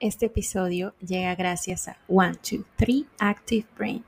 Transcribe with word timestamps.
Este 0.00 0.26
episodio 0.26 0.94
llega 1.06 1.34
gracias 1.34 1.86
a 1.86 1.98
123 2.08 3.04
Active 3.18 3.66
Brain. 3.76 4.02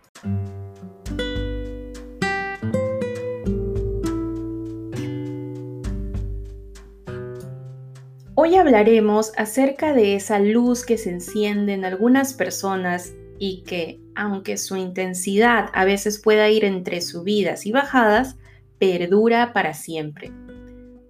Hoy 8.35 8.57
hablaremos 8.57 9.33
acerca 9.37 9.93
de 9.93 10.17
esa 10.17 10.39
luz 10.39 10.87
que 10.87 10.97
se 10.97 11.11
enciende 11.11 11.75
en 11.75 11.85
algunas 11.85 12.33
personas 12.33 13.13
y 13.39 13.63
que, 13.65 14.01
aunque 14.15 14.57
su 14.57 14.77
intensidad 14.77 15.69
a 15.75 15.85
veces 15.85 16.19
pueda 16.19 16.49
ir 16.49 16.65
entre 16.65 17.03
subidas 17.03 17.67
y 17.67 17.73
bajadas, 17.73 18.39
perdura 18.79 19.53
para 19.53 19.75
siempre. 19.75 20.33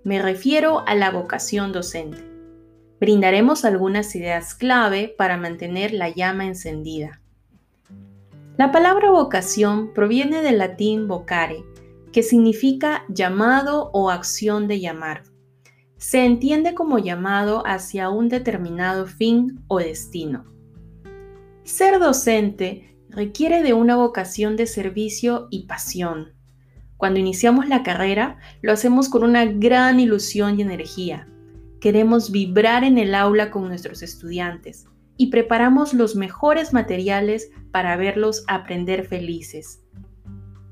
Me 0.02 0.20
refiero 0.20 0.82
a 0.88 0.96
la 0.96 1.12
vocación 1.12 1.70
docente. 1.70 2.31
Brindaremos 3.02 3.64
algunas 3.64 4.14
ideas 4.14 4.54
clave 4.54 5.12
para 5.18 5.36
mantener 5.36 5.92
la 5.92 6.10
llama 6.10 6.46
encendida. 6.46 7.20
La 8.56 8.70
palabra 8.70 9.10
vocación 9.10 9.92
proviene 9.92 10.40
del 10.40 10.58
latín 10.58 11.08
vocare, 11.08 11.64
que 12.12 12.22
significa 12.22 13.02
llamado 13.08 13.90
o 13.92 14.08
acción 14.08 14.68
de 14.68 14.78
llamar. 14.78 15.24
Se 15.96 16.24
entiende 16.24 16.74
como 16.74 17.00
llamado 17.00 17.66
hacia 17.66 18.08
un 18.08 18.28
determinado 18.28 19.06
fin 19.06 19.64
o 19.66 19.80
destino. 19.80 20.44
Ser 21.64 21.98
docente 21.98 22.96
requiere 23.08 23.64
de 23.64 23.72
una 23.72 23.96
vocación 23.96 24.54
de 24.54 24.68
servicio 24.68 25.48
y 25.50 25.66
pasión 25.66 26.34
cuando 27.02 27.18
iniciamos 27.18 27.66
la 27.66 27.82
carrera, 27.82 28.38
lo 28.60 28.70
hacemos 28.70 29.08
con 29.08 29.24
una 29.24 29.44
gran 29.44 29.98
ilusión 29.98 30.56
y 30.56 30.62
energía. 30.62 31.26
Queremos 31.82 32.30
vibrar 32.30 32.84
en 32.84 32.96
el 32.96 33.12
aula 33.12 33.50
con 33.50 33.66
nuestros 33.66 34.04
estudiantes 34.04 34.86
y 35.16 35.32
preparamos 35.32 35.94
los 35.94 36.14
mejores 36.14 36.72
materiales 36.72 37.50
para 37.72 37.96
verlos 37.96 38.44
aprender 38.46 39.04
felices. 39.04 39.82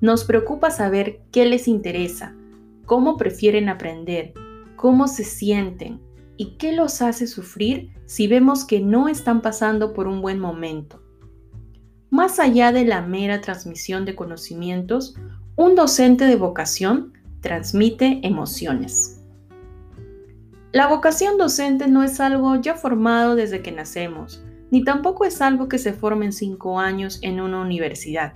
Nos 0.01 0.23
preocupa 0.23 0.71
saber 0.71 1.21
qué 1.33 1.47
les 1.47 1.67
interesa, 1.67 2.37
cómo 2.87 3.17
prefieren 3.17 3.69
aprender, 3.69 4.35
cómo 4.77 5.09
se 5.09 5.25
sienten 5.25 6.01
y 6.37 6.57
qué 6.59 6.71
los 6.71 7.03
hace 7.03 7.27
sufrir 7.27 7.91
si 8.07 8.29
vemos 8.29 8.65
que 8.65 8.79
no 8.79 9.09
están 9.09 9.43
pasando 9.43 9.93
por 9.93 10.07
un 10.07 10.23
buen 10.23 10.39
momento. 10.39 11.03
Más 12.09 12.39
allá 12.39 12.71
de 12.71 12.85
la 12.85 13.03
mera 13.03 13.41
transmisión 13.41 14.05
de 14.05 14.15
conocimientos, 14.15 15.17
un 15.57 15.75
docente 15.75 16.27
de 16.27 16.37
vocación 16.37 17.15
transmite 17.41 18.21
emociones. 18.23 19.20
La 20.73 20.87
vocación 20.87 21.37
docente 21.37 21.89
no 21.89 22.05
es 22.05 22.21
algo 22.21 22.55
ya 22.55 22.77
formado 22.77 23.35
desde 23.35 23.61
que 23.61 23.73
nacemos, 23.73 24.45
ni 24.71 24.85
tampoco 24.85 25.25
es 25.25 25.43
algo 25.43 25.69
que 25.69 25.79
se 25.79 25.93
forme 25.93 26.27
en 26.27 26.33
cinco 26.33 26.79
años 26.79 27.19
en 27.23 27.41
una 27.41 27.61
universidad. 27.61 28.35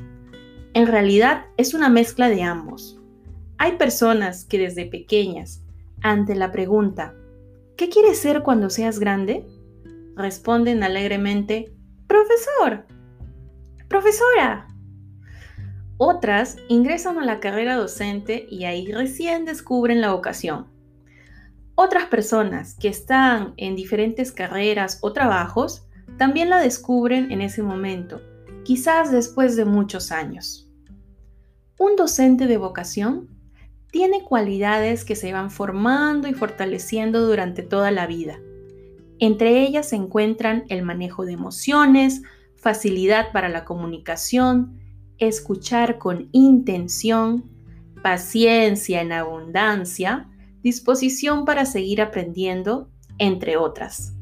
En 0.72 0.88
realidad 0.88 1.44
es 1.56 1.74
una 1.74 1.88
mezcla 1.88 2.28
de 2.28 2.42
ambos. 2.42 3.00
Hay 3.58 3.76
personas 3.76 4.44
que 4.44 4.58
desde 4.58 4.86
pequeñas, 4.86 5.62
ante 6.02 6.34
la 6.34 6.50
pregunta, 6.50 7.14
¿qué 7.76 7.88
quieres 7.88 8.18
ser 8.18 8.42
cuando 8.42 8.68
seas 8.68 8.98
grande? 8.98 9.46
responden 10.16 10.82
alegremente, 10.84 11.72
profesor, 12.06 12.86
profesora, 13.88 14.68
otras 15.96 16.56
ingresan 16.68 17.18
a 17.18 17.24
la 17.24 17.40
carrera 17.40 17.76
docente 17.76 18.46
y 18.50 18.64
ahí 18.64 18.92
recién 18.92 19.44
descubren 19.44 20.00
la 20.00 20.12
vocación. 20.12 20.73
Otras 21.76 22.06
personas 22.06 22.76
que 22.76 22.88
están 22.88 23.54
en 23.56 23.74
diferentes 23.74 24.30
carreras 24.30 24.98
o 25.02 25.12
trabajos 25.12 25.86
también 26.18 26.48
la 26.48 26.60
descubren 26.60 27.32
en 27.32 27.40
ese 27.40 27.62
momento, 27.62 28.20
quizás 28.64 29.10
después 29.10 29.56
de 29.56 29.64
muchos 29.64 30.12
años. 30.12 30.70
Un 31.78 31.96
docente 31.96 32.46
de 32.46 32.56
vocación 32.56 33.28
tiene 33.90 34.22
cualidades 34.22 35.04
que 35.04 35.16
se 35.16 35.32
van 35.32 35.50
formando 35.50 36.28
y 36.28 36.34
fortaleciendo 36.34 37.26
durante 37.26 37.62
toda 37.62 37.90
la 37.90 38.06
vida. 38.06 38.38
Entre 39.18 39.62
ellas 39.62 39.88
se 39.88 39.96
encuentran 39.96 40.64
el 40.68 40.82
manejo 40.82 41.24
de 41.24 41.32
emociones, 41.32 42.22
facilidad 42.56 43.32
para 43.32 43.48
la 43.48 43.64
comunicación, 43.64 44.80
escuchar 45.18 45.98
con 45.98 46.28
intención, 46.32 47.50
paciencia 48.02 49.00
en 49.00 49.12
abundancia, 49.12 50.28
disposición 50.64 51.44
para 51.44 51.64
seguir 51.64 52.02
aprendiendo, 52.02 52.90
entre 53.18 53.56
otras. 53.56 54.14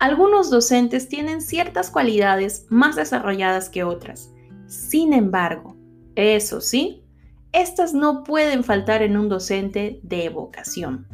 Algunos 0.00 0.50
docentes 0.50 1.08
tienen 1.08 1.40
ciertas 1.40 1.90
cualidades 1.90 2.66
más 2.68 2.96
desarrolladas 2.96 3.68
que 3.68 3.84
otras. 3.84 4.32
Sin 4.66 5.12
embargo, 5.12 5.76
eso 6.16 6.60
sí, 6.60 7.04
estas 7.52 7.94
no 7.94 8.24
pueden 8.24 8.64
faltar 8.64 9.02
en 9.02 9.16
un 9.16 9.28
docente 9.28 10.00
de 10.02 10.28
vocación. 10.28 11.06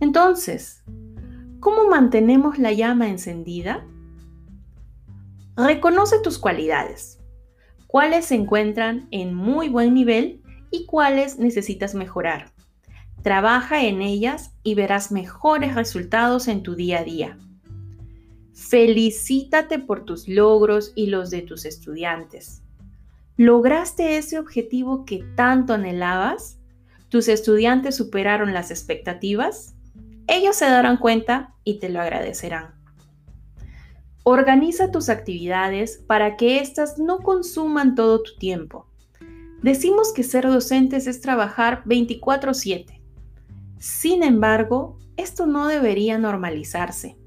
Entonces, 0.00 0.82
¿cómo 1.60 1.88
mantenemos 1.88 2.58
la 2.58 2.72
llama 2.72 3.08
encendida? 3.08 3.86
Reconoce 5.56 6.18
tus 6.18 6.38
cualidades 6.38 7.20
cuáles 7.94 8.24
se 8.24 8.34
encuentran 8.34 9.06
en 9.12 9.36
muy 9.36 9.68
buen 9.68 9.94
nivel 9.94 10.42
y 10.72 10.84
cuáles 10.84 11.38
necesitas 11.38 11.94
mejorar. 11.94 12.53
Trabaja 13.24 13.82
en 13.82 14.02
ellas 14.02 14.52
y 14.62 14.74
verás 14.74 15.10
mejores 15.10 15.74
resultados 15.74 16.46
en 16.46 16.62
tu 16.62 16.74
día 16.74 16.98
a 16.98 17.04
día. 17.04 17.38
Felicítate 18.52 19.78
por 19.78 20.04
tus 20.04 20.28
logros 20.28 20.92
y 20.94 21.06
los 21.06 21.30
de 21.30 21.40
tus 21.40 21.64
estudiantes. 21.64 22.62
¿Lograste 23.38 24.18
ese 24.18 24.38
objetivo 24.38 25.06
que 25.06 25.24
tanto 25.36 25.72
anhelabas? 25.72 26.58
¿Tus 27.08 27.28
estudiantes 27.28 27.96
superaron 27.96 28.52
las 28.52 28.70
expectativas? 28.70 29.74
Ellos 30.26 30.56
se 30.56 30.66
darán 30.66 30.98
cuenta 30.98 31.54
y 31.64 31.78
te 31.78 31.88
lo 31.88 32.02
agradecerán. 32.02 32.74
Organiza 34.22 34.90
tus 34.90 35.08
actividades 35.08 35.96
para 36.06 36.36
que 36.36 36.58
éstas 36.58 36.98
no 36.98 37.20
consuman 37.20 37.94
todo 37.94 38.22
tu 38.22 38.36
tiempo. 38.36 38.86
Decimos 39.62 40.12
que 40.12 40.24
ser 40.24 40.46
docentes 40.46 41.06
es 41.06 41.22
trabajar 41.22 41.84
24/7. 41.86 43.03
Sin 43.84 44.22
embargo, 44.22 44.96
esto 45.18 45.44
no 45.44 45.68
debería 45.68 46.16
normalizarse. 46.16 47.18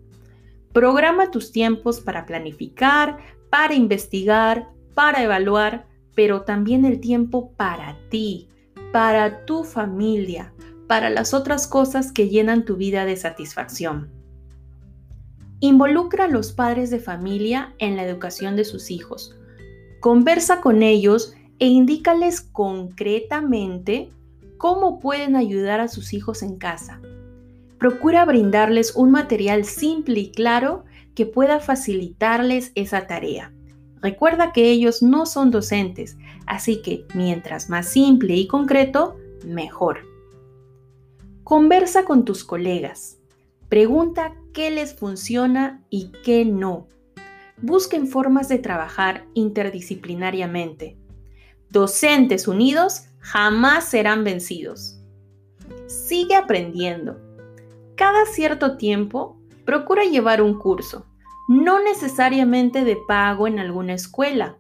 Programa 0.74 1.30
tus 1.30 1.52
tiempos 1.52 2.02
para 2.02 2.26
planificar, 2.26 3.20
para 3.52 3.76
investigar, 3.76 4.68
para 4.96 5.22
evaluar, 5.22 5.86
pero 6.16 6.42
también 6.42 6.84
el 6.84 7.00
tiempo 7.00 7.52
para 7.52 7.96
ti, 8.10 8.48
para 8.92 9.46
tu 9.46 9.64
familia, 9.64 10.52
para 10.88 11.12
las 11.12 11.36
otras 11.36 11.68
cosas 11.68 12.12
que 12.12 12.28
llenan 12.28 12.66
tu 12.66 12.76
vida 12.76 13.06
de 13.06 13.18
satisfacción. 13.18 14.10
Involucra 15.60 16.24
a 16.24 16.28
los 16.28 16.54
padres 16.54 16.90
de 16.90 17.00
familia 17.00 17.76
en 17.78 17.96
la 17.96 18.04
educación 18.04 18.56
de 18.56 18.66
sus 18.66 18.90
hijos. 18.90 19.38
Conversa 20.00 20.60
con 20.62 20.82
ellos 20.82 21.36
e 21.60 21.68
indícales 21.68 22.42
concretamente 22.42 24.12
cómo 24.58 25.00
pueden 25.00 25.36
ayudar 25.36 25.80
a 25.80 25.88
sus 25.88 26.14
hijos 26.14 26.44
en 26.44 26.58
casa. 26.58 27.02
Procura 27.78 28.26
brindarles 28.26 28.96
un 28.96 29.12
material 29.12 29.66
simple 29.66 30.20
y 30.20 30.32
claro 30.32 30.84
que 31.16 31.26
pueda 31.26 31.60
facilitarles 31.60 32.72
esa 32.76 33.08
tarea. 33.08 33.54
Recuerda 34.02 34.52
que 34.54 34.70
ellos 34.70 35.02
no 35.02 35.26
son 35.26 35.52
docentes, 35.52 36.18
así 36.46 36.82
que 36.82 37.06
mientras 37.14 37.70
más 37.70 37.88
simple 37.90 38.36
y 38.36 38.48
concreto, 38.48 39.16
mejor. 39.46 40.00
Conversa 41.44 42.06
con 42.06 42.26
tus 42.26 42.44
colegas. 42.44 43.18
Pregunta 43.70 44.36
qué 44.54 44.70
les 44.72 44.94
funciona 44.94 45.84
y 45.90 46.12
qué 46.24 46.46
no. 46.46 46.88
Busquen 47.62 48.08
formas 48.08 48.50
de 48.50 48.60
trabajar 48.60 49.26
interdisciplinariamente. 49.34 50.98
Docentes 51.70 52.48
unidos 52.48 53.08
jamás 53.28 53.84
serán 53.90 54.24
vencidos. 54.24 54.98
Sigue 55.88 56.36
aprendiendo. 56.36 57.20
Cada 57.96 58.26
cierto 58.26 58.78
tiempo, 58.78 59.38
procura 59.66 60.06
llevar 60.06 60.42
un 60.42 60.58
curso, 60.58 61.06
no 61.50 61.84
necesariamente 61.84 62.86
de 62.86 62.98
pago 63.06 63.48
en 63.48 63.60
alguna 63.60 63.94
escuela. 63.94 64.58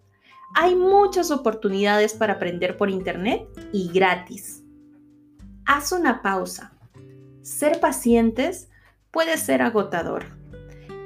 Hay 0.54 0.76
muchas 0.76 1.32
oportunidades 1.32 2.14
para 2.14 2.34
aprender 2.34 2.76
por 2.76 2.90
Internet 2.90 3.48
y 3.72 3.90
gratis. 3.90 4.64
Haz 5.66 5.94
una 5.94 6.22
pausa. 6.22 6.74
Ser 7.44 7.80
pacientes 7.80 8.70
puede 9.12 9.38
ser 9.38 9.62
agotador. 9.62 10.26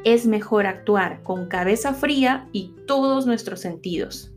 Es 0.04 0.26
mejor 0.26 0.66
actuar 0.66 1.22
con 1.22 1.48
cabeza 1.48 1.94
fría 1.94 2.50
y 2.54 2.74
todos 2.88 3.28
nuestros 3.28 3.60
sentidos. 3.60 4.34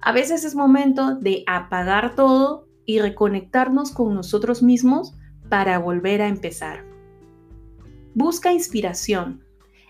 A 0.00 0.12
veces 0.12 0.44
es 0.44 0.54
momento 0.54 1.16
de 1.16 1.42
apagar 1.48 2.14
todo 2.14 2.67
y 2.88 3.00
reconectarnos 3.00 3.90
con 3.90 4.14
nosotros 4.14 4.62
mismos 4.62 5.14
para 5.50 5.78
volver 5.78 6.22
a 6.22 6.28
empezar. 6.28 6.86
Busca 8.14 8.50
inspiración. 8.50 9.44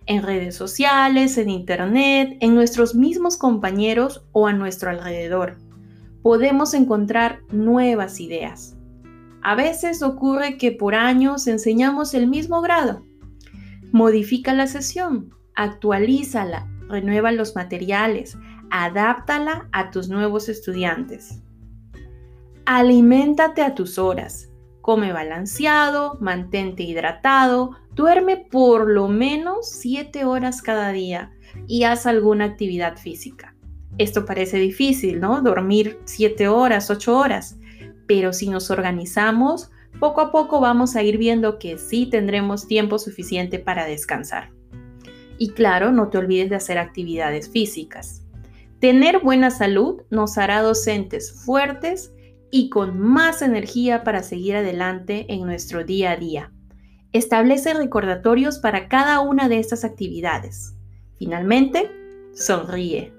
en 0.06 0.22
redes 0.22 0.56
sociales, 0.56 1.36
en 1.36 1.50
internet, 1.50 2.38
en 2.40 2.54
nuestros 2.54 2.94
mismos 2.94 3.36
compañeros 3.36 4.24
o 4.32 4.46
a 4.46 4.54
nuestro 4.54 4.88
alrededor. 4.88 5.58
Podemos 6.22 6.72
encontrar 6.72 7.40
nuevas 7.52 8.18
ideas. 8.18 8.74
A 9.42 9.54
veces 9.54 10.02
ocurre 10.02 10.56
que 10.56 10.72
por 10.72 10.94
años 10.94 11.46
enseñamos 11.46 12.14
el 12.14 12.26
mismo 12.26 12.62
grado. 12.62 13.04
Modifica 13.92 14.54
la 14.54 14.66
sesión, 14.66 15.34
actualízala, 15.54 16.66
renueva 16.88 17.30
los 17.30 17.54
materiales, 17.54 18.38
adáptala 18.70 19.68
a 19.72 19.90
tus 19.90 20.08
nuevos 20.08 20.48
estudiantes. 20.48 21.42
Aliméntate 22.70 23.62
a 23.62 23.74
tus 23.74 23.96
horas. 23.96 24.50
Come 24.82 25.10
balanceado, 25.10 26.18
mantente 26.20 26.82
hidratado, 26.82 27.70
duerme 27.94 28.36
por 28.36 28.90
lo 28.90 29.08
menos 29.08 29.70
7 29.70 30.26
horas 30.26 30.60
cada 30.60 30.92
día 30.92 31.32
y 31.66 31.84
haz 31.84 32.04
alguna 32.04 32.44
actividad 32.44 32.98
física. 32.98 33.56
Esto 33.96 34.26
parece 34.26 34.58
difícil, 34.58 35.18
¿no? 35.18 35.40
Dormir 35.40 35.98
7 36.04 36.46
horas, 36.48 36.90
8 36.90 37.16
horas. 37.16 37.58
Pero 38.06 38.34
si 38.34 38.50
nos 38.50 38.70
organizamos, 38.70 39.70
poco 39.98 40.20
a 40.20 40.30
poco 40.30 40.60
vamos 40.60 40.94
a 40.94 41.02
ir 41.02 41.16
viendo 41.16 41.58
que 41.58 41.78
sí 41.78 42.04
tendremos 42.04 42.66
tiempo 42.66 42.98
suficiente 42.98 43.58
para 43.58 43.86
descansar. 43.86 44.50
Y 45.38 45.52
claro, 45.52 45.90
no 45.90 46.08
te 46.10 46.18
olvides 46.18 46.50
de 46.50 46.56
hacer 46.56 46.76
actividades 46.76 47.48
físicas. 47.48 48.26
Tener 48.78 49.20
buena 49.20 49.50
salud 49.50 50.02
nos 50.10 50.36
hará 50.36 50.60
docentes 50.60 51.32
fuertes 51.46 52.12
y 52.50 52.70
con 52.70 52.98
más 52.98 53.42
energía 53.42 54.04
para 54.04 54.22
seguir 54.22 54.56
adelante 54.56 55.26
en 55.28 55.44
nuestro 55.44 55.84
día 55.84 56.12
a 56.12 56.16
día. 56.16 56.52
Establece 57.12 57.74
recordatorios 57.74 58.58
para 58.58 58.88
cada 58.88 59.20
una 59.20 59.48
de 59.48 59.58
estas 59.58 59.84
actividades. 59.84 60.74
Finalmente, 61.18 61.90
sonríe. 62.32 63.12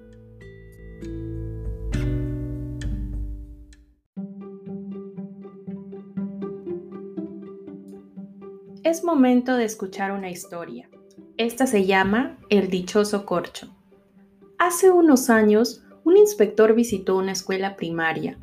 Es 8.84 9.04
momento 9.04 9.56
de 9.56 9.66
escuchar 9.66 10.12
una 10.12 10.30
historia. 10.32 10.90
Esta 11.38 11.68
se 11.68 11.86
llama 11.86 12.40
El 12.50 12.70
dichoso 12.70 13.26
corcho. 13.26 13.76
Hace 14.58 14.90
unos 14.90 15.30
años, 15.30 15.84
un 16.04 16.18
inspector 16.18 16.74
visitó 16.74 17.18
una 17.18 17.34
escuela 17.34 17.76
primaria 17.76 18.40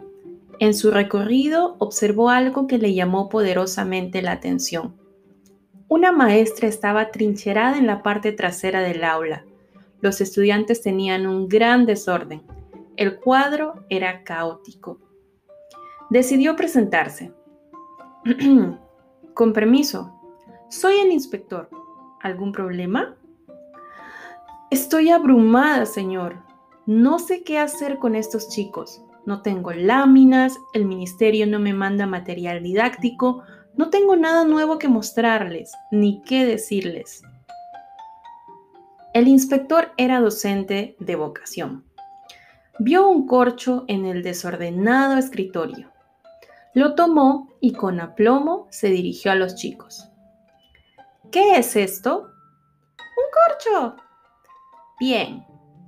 en 0.59 0.75
su 0.75 0.91
recorrido 0.91 1.77
observó 1.79 2.31
algo 2.31 2.67
que 2.67 2.79
le 2.79 2.95
llamó 2.95 3.29
poderosamente 3.29 4.23
la 4.23 4.33
atención. 4.33 4.97
Una 5.89 6.13
maestra 6.13 6.67
estaba 6.67 7.11
trincherada 7.11 7.77
en 7.79 7.87
la 7.87 8.03
parte 8.03 8.33
trasera 8.33 8.81
del 8.81 9.05
aula. 9.05 9.45
Los 10.01 10.21
estudiantes 10.21 10.83
tenían 10.83 11.27
un 11.27 11.49
gran 11.49 11.87
desorden. 11.87 12.43
El 12.97 13.17
cuadro 13.21 13.85
era 13.89 14.25
caótico. 14.25 14.99
Decidió 16.11 16.57
presentarse. 16.57 17.33
Con 19.35 19.53
permiso, 19.53 20.13
soy 20.71 20.97
el 20.97 21.13
inspector. 21.13 21.69
¿Algún 22.23 22.53
problema? 22.53 23.15
Estoy 24.71 25.11
abrumada, 25.11 25.87
señor. 25.87 26.43
No 26.87 27.19
sé 27.19 27.45
qué 27.45 27.59
hacer 27.59 27.99
con 27.99 28.15
estos 28.15 28.49
chicos 28.49 29.06
no 29.27 29.43
tengo 29.43 29.73
láminas, 29.73 30.57
el 30.73 30.87
ministerio 30.87 31.47
no 31.47 31.59
me 31.59 31.75
manda 31.75 32.07
material 32.07 32.63
didáctico, 32.63 33.43
no 33.75 33.91
tengo 33.91 34.17
nada 34.17 34.45
nuevo 34.45 34.79
que 34.79 34.89
mostrarles, 34.89 35.73
ni 35.91 36.23
qué 36.23 36.47
decirles. 36.47 37.23
El 39.13 39.29
inspector 39.29 39.93
era 39.97 40.21
docente 40.21 40.97
de 41.01 41.17
vocación. 41.17 41.85
Vio 42.79 43.09
un 43.09 43.27
corcho 43.27 43.85
en 43.89 44.05
el 44.07 44.23
desordenado 44.23 45.19
escritorio. 45.19 45.91
Lo 46.75 46.95
tomó 46.95 47.49
y 47.61 47.73
con 47.73 48.01
aplomo 48.01 48.67
se 48.71 48.89
dirigió 48.89 49.33
a 49.33 49.35
los 49.35 49.55
chicos. 49.55 50.09
¿Qué 51.33 51.57
es 51.57 51.75
esto? 51.77 52.31
Un 52.99 53.71
corcho. 53.71 53.97
Bien, 55.01 55.45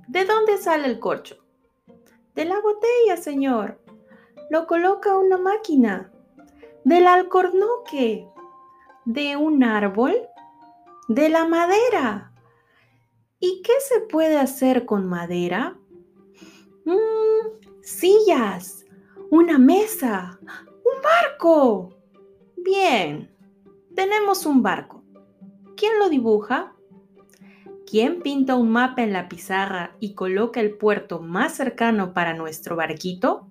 ¿de 0.07 0.25
dónde 0.25 0.57
sale 0.57 0.87
el 0.87 0.99
corcho? 0.99 1.37
De 2.39 2.45
la 2.45 2.61
botella, 2.61 3.17
señor. 3.21 3.81
Lo 4.49 4.65
coloca 4.65 5.17
una 5.17 5.37
máquina. 5.37 6.09
Del 6.85 7.05
alcornoque. 7.05 8.29
De 9.03 9.35
un 9.35 9.61
árbol. 9.61 10.15
De 11.09 11.27
la 11.27 11.45
madera. 11.45 12.31
¿Y 13.41 13.61
qué 13.61 13.73
se 13.81 13.99
puede 14.07 14.37
hacer 14.37 14.85
con 14.85 15.05
madera? 15.05 15.77
Mm, 16.85 17.81
sillas. 17.81 18.85
Una 19.29 19.57
mesa. 19.57 20.39
Un 20.41 21.01
barco. 21.03 21.89
Bien. 22.55 23.35
Tenemos 23.97 24.45
un 24.45 24.63
barco. 24.63 25.03
¿Quién 25.75 25.99
lo 25.99 26.07
dibuja? 26.07 26.73
¿Quién 27.89 28.21
pinta 28.21 28.55
un 28.55 28.69
mapa 28.69 29.01
en 29.01 29.13
la 29.13 29.27
pizarra 29.27 29.95
y 29.99 30.13
coloca 30.13 30.59
el 30.59 30.77
puerto 30.77 31.21
más 31.21 31.55
cercano 31.55 32.13
para 32.13 32.35
nuestro 32.35 32.75
barquito? 32.75 33.47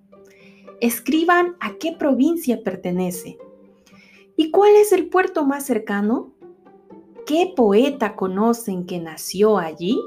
Escriban 0.79 1.57
a 1.59 1.73
qué 1.73 1.91
provincia 1.91 2.63
pertenece. 2.63 3.37
¿Y 4.37 4.49
cuál 4.51 4.77
es 4.77 4.93
el 4.93 5.09
puerto 5.09 5.45
más 5.45 5.65
cercano? 5.65 6.31
¿Qué 7.25 7.51
poeta 7.53 8.15
conocen 8.15 8.85
que 8.85 8.99
nació 8.99 9.57
allí? 9.57 9.99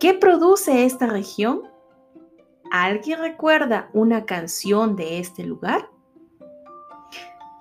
¿Qué 0.00 0.14
produce 0.14 0.84
esta 0.84 1.06
región? 1.06 1.62
¿Alguien 2.72 3.20
recuerda 3.20 3.90
una 3.92 4.26
canción 4.26 4.96
de 4.96 5.20
este 5.20 5.44
lugar? 5.44 5.88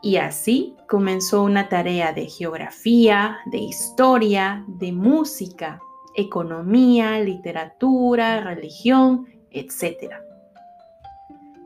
Y 0.04 0.18
así 0.18 0.76
comenzó 0.90 1.44
una 1.44 1.70
tarea 1.70 2.12
de 2.12 2.28
geografía, 2.28 3.38
de 3.46 3.60
historia, 3.60 4.66
de 4.68 4.92
música, 4.92 5.80
economía, 6.14 7.22
literatura, 7.22 8.42
religión, 8.42 9.26
etc. 9.50 10.16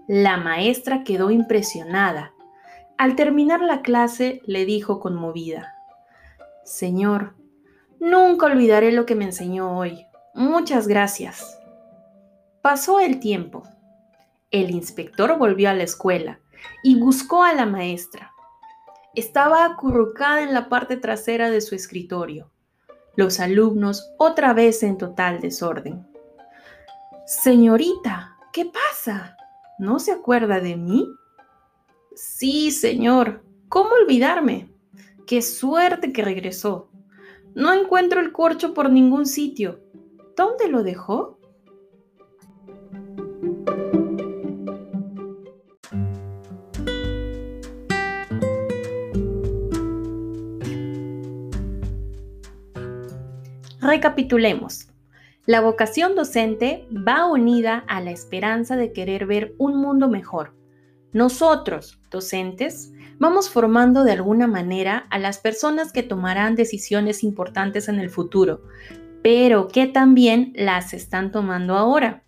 La 0.07 0.37
maestra 0.37 1.03
quedó 1.03 1.31
impresionada. 1.31 2.31
Al 2.99 3.15
terminar 3.15 3.59
la 3.61 3.81
clase 3.81 4.43
le 4.45 4.65
dijo 4.65 4.99
conmovida, 4.99 5.73
Señor, 6.63 7.33
nunca 7.99 8.45
olvidaré 8.45 8.91
lo 8.91 9.07
que 9.07 9.15
me 9.15 9.25
enseñó 9.25 9.75
hoy. 9.75 10.05
Muchas 10.35 10.87
gracias. 10.87 11.59
Pasó 12.61 12.99
el 12.99 13.19
tiempo. 13.19 13.63
El 14.51 14.69
inspector 14.69 15.39
volvió 15.39 15.71
a 15.71 15.73
la 15.73 15.83
escuela 15.83 16.39
y 16.83 16.99
buscó 16.99 17.43
a 17.43 17.53
la 17.53 17.65
maestra. 17.65 18.33
Estaba 19.15 19.65
acurrucada 19.65 20.43
en 20.43 20.53
la 20.53 20.69
parte 20.69 20.97
trasera 20.97 21.49
de 21.49 21.61
su 21.61 21.75
escritorio. 21.75 22.51
Los 23.15 23.39
alumnos 23.39 24.11
otra 24.17 24.53
vez 24.53 24.83
en 24.83 24.97
total 24.97 25.41
desorden. 25.41 26.07
Señorita, 27.25 28.37
¿qué 28.53 28.65
pasa? 28.65 29.35
¿No 29.79 29.99
se 29.99 30.11
acuerda 30.11 30.59
de 30.59 30.77
mí? 30.77 31.07
Sí, 32.15 32.71
señor. 32.71 33.43
¿Cómo 33.69 33.89
olvidarme? 34.01 34.71
Qué 35.25 35.41
suerte 35.41 36.13
que 36.13 36.23
regresó. 36.23 36.89
No 37.53 37.73
encuentro 37.73 38.21
el 38.21 38.31
corcho 38.31 38.73
por 38.73 38.89
ningún 38.89 39.25
sitio. 39.25 39.81
¿Dónde 40.35 40.67
lo 40.67 40.83
dejó? 40.83 41.36
Recapitulemos. 53.87 54.89
La 55.45 55.61
vocación 55.61 56.13
docente 56.13 56.85
va 56.91 57.25
unida 57.25 57.85
a 57.87 58.01
la 58.01 58.11
esperanza 58.11 58.75
de 58.75 58.91
querer 58.91 59.25
ver 59.25 59.55
un 59.57 59.77
mundo 59.77 60.09
mejor. 60.09 60.53
Nosotros, 61.13 61.97
docentes, 62.11 62.91
vamos 63.17 63.49
formando 63.49 64.03
de 64.03 64.11
alguna 64.11 64.45
manera 64.45 65.07
a 65.09 65.19
las 65.19 65.37
personas 65.37 65.93
que 65.93 66.03
tomarán 66.03 66.55
decisiones 66.55 67.23
importantes 67.23 67.87
en 67.87 68.01
el 68.01 68.09
futuro, 68.09 68.61
pero 69.23 69.69
que 69.69 69.87
también 69.87 70.51
las 70.57 70.93
están 70.93 71.31
tomando 71.31 71.77
ahora. 71.77 72.25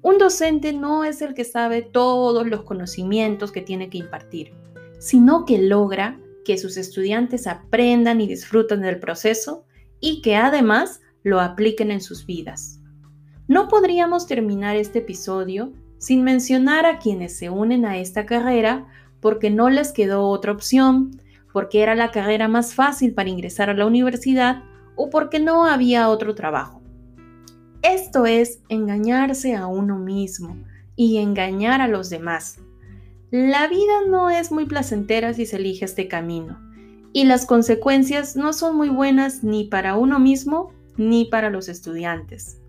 Un 0.00 0.16
docente 0.16 0.72
no 0.72 1.04
es 1.04 1.20
el 1.20 1.34
que 1.34 1.44
sabe 1.44 1.82
todos 1.82 2.46
los 2.46 2.62
conocimientos 2.62 3.52
que 3.52 3.60
tiene 3.60 3.90
que 3.90 3.98
impartir, 3.98 4.54
sino 4.98 5.44
que 5.44 5.58
logra 5.58 6.18
que 6.46 6.56
sus 6.56 6.78
estudiantes 6.78 7.46
aprendan 7.46 8.22
y 8.22 8.26
disfruten 8.26 8.80
del 8.80 8.98
proceso 8.98 9.66
y 10.00 10.22
que 10.22 10.36
además 10.36 11.00
lo 11.22 11.40
apliquen 11.40 11.90
en 11.90 12.00
sus 12.00 12.26
vidas. 12.26 12.80
No 13.46 13.68
podríamos 13.68 14.26
terminar 14.26 14.76
este 14.76 15.00
episodio 15.00 15.72
sin 15.98 16.22
mencionar 16.22 16.86
a 16.86 16.98
quienes 16.98 17.36
se 17.36 17.50
unen 17.50 17.84
a 17.84 17.98
esta 17.98 18.26
carrera 18.26 18.86
porque 19.20 19.50
no 19.50 19.68
les 19.68 19.92
quedó 19.92 20.28
otra 20.28 20.52
opción, 20.52 21.20
porque 21.52 21.82
era 21.82 21.94
la 21.94 22.10
carrera 22.10 22.46
más 22.46 22.74
fácil 22.74 23.14
para 23.14 23.30
ingresar 23.30 23.70
a 23.70 23.74
la 23.74 23.86
universidad 23.86 24.62
o 24.96 25.10
porque 25.10 25.40
no 25.40 25.64
había 25.64 26.08
otro 26.08 26.34
trabajo. 26.34 26.82
Esto 27.82 28.26
es 28.26 28.60
engañarse 28.68 29.54
a 29.54 29.66
uno 29.66 29.98
mismo 29.98 30.56
y 30.94 31.18
engañar 31.18 31.80
a 31.80 31.88
los 31.88 32.10
demás. 32.10 32.58
La 33.30 33.66
vida 33.68 34.02
no 34.08 34.30
es 34.30 34.52
muy 34.52 34.66
placentera 34.66 35.34
si 35.34 35.46
se 35.46 35.56
elige 35.56 35.84
este 35.84 36.08
camino 36.08 36.67
y 37.12 37.24
las 37.24 37.46
consecuencias 37.46 38.36
no 38.36 38.52
son 38.52 38.76
muy 38.76 38.88
buenas 38.88 39.42
ni 39.42 39.64
para 39.64 39.96
uno 39.96 40.18
mismo 40.18 40.72
ni 40.96 41.26
para 41.26 41.50
los 41.50 41.68
estudiantes. 41.68 42.60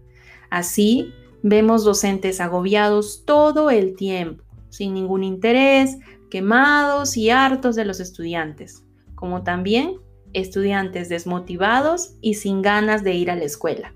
Así, 0.50 1.14
vemos 1.44 1.84
docentes 1.84 2.42
agobiados 2.42 3.24
todo 3.26 3.70
el 3.70 3.96
tiempo, 3.96 4.44
sin 4.70 4.94
ningún 4.94 5.24
interés, 5.24 5.98
quemados 6.30 7.18
y 7.18 7.30
hartos 7.30 7.76
de 7.76 7.86
los 7.86 8.00
estudiantes, 8.00 8.84
como 9.16 9.44
también 9.44 9.98
estudiantes 10.34 11.10
desmotivados 11.10 12.16
y 12.22 12.36
sin 12.36 12.62
ganas 12.62 13.04
de 13.04 13.14
ir 13.14 13.32
a 13.32 13.36
la 13.36 13.46
escuela. 13.46 13.94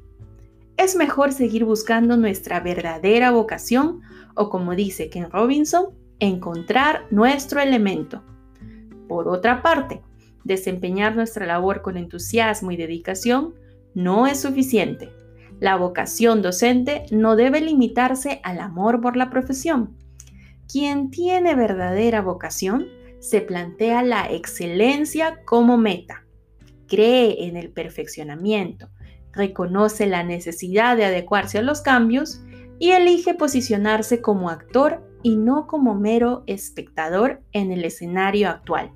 Es 0.78 0.96
mejor 0.96 1.32
seguir 1.32 1.66
buscando 1.66 2.18
nuestra 2.18 2.60
verdadera 2.60 3.32
vocación 3.32 4.02
o 4.36 4.50
como 4.50 4.76
dice 4.76 5.10
Ken 5.10 5.30
Robinson, 5.30 5.90
encontrar 6.20 7.06
nuestro 7.12 7.60
elemento. 7.60 8.24
Por 9.08 9.28
otra 9.28 9.62
parte, 9.62 10.02
desempeñar 10.44 11.16
nuestra 11.16 11.46
labor 11.46 11.82
con 11.82 11.98
entusiasmo 11.98 12.72
y 12.72 12.78
dedicación 12.78 13.56
no 13.94 14.28
es 14.28 14.42
suficiente. 14.42 15.10
La 15.60 15.76
vocación 15.76 16.42
docente 16.42 17.06
no 17.12 17.36
debe 17.36 17.62
limitarse 17.62 18.42
al 18.44 18.60
amor 18.60 19.02
por 19.02 19.16
la 19.16 19.30
profesión. 19.30 19.96
Quien 20.72 21.12
tiene 21.12 21.56
verdadera 21.56 22.22
vocación 22.22 22.88
se 23.20 23.42
plantea 23.42 24.04
la 24.04 24.30
excelencia 24.30 25.44
como 25.46 25.78
meta, 25.78 26.26
cree 26.88 27.46
en 27.48 27.56
el 27.56 27.70
perfeccionamiento, 27.70 28.90
reconoce 29.32 30.08
la 30.08 30.24
necesidad 30.24 30.98
de 30.98 31.06
adecuarse 31.06 31.60
a 31.60 31.62
los 31.62 31.82
cambios 31.82 32.42
y 32.80 32.92
elige 32.92 33.34
posicionarse 33.34 34.22
como 34.22 34.50
actor 34.50 35.02
y 35.22 35.38
no 35.38 35.68
como 35.68 35.96
mero 35.96 36.44
espectador 36.48 37.42
en 37.54 37.72
el 37.72 37.86
escenario 37.86 38.50
actual. 38.50 38.92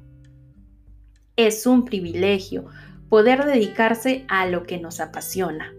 Es 1.37 1.65
un 1.65 1.85
privilegio 1.85 2.65
poder 3.09 3.45
dedicarse 3.45 4.25
a 4.27 4.47
lo 4.47 4.63
que 4.63 4.79
nos 4.79 4.99
apasiona. 4.99 5.71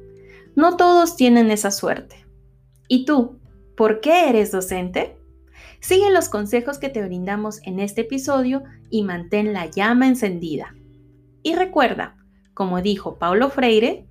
No 0.55 0.77
todos 0.77 1.17
tienen 1.17 1.50
esa 1.50 1.71
suerte. 1.71 2.25
¿Y 2.87 3.05
tú? 3.05 3.38
¿Por 3.77 4.00
qué 4.00 4.29
eres 4.29 4.50
docente? 4.50 5.19
Sigue 5.81 6.11
los 6.11 6.29
consejos 6.29 6.79
que 6.79 6.88
te 6.88 7.03
brindamos 7.03 7.61
en 7.65 7.81
este 7.81 8.00
episodio 8.00 8.62
y 8.88 9.03
mantén 9.03 9.53
la 9.53 9.67
llama 9.67 10.09
encendida. 10.09 10.75
Y 11.43 11.55
recuerda, 11.55 12.17
como 12.55 12.81
dijo 12.81 13.19
Paulo 13.19 13.50
Freire, 13.50 14.07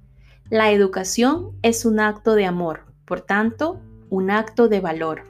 la 0.50 0.72
educación 0.72 1.58
es 1.62 1.86
un 1.86 2.00
acto 2.00 2.36
de 2.36 2.46
amor, 2.46 2.86
por 3.06 3.22
tanto, 3.22 3.82
un 4.10 4.32
acto 4.32 4.70
de 4.70 4.80
valor. 4.80 5.24